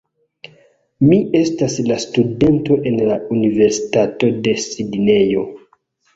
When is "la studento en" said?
1.89-2.99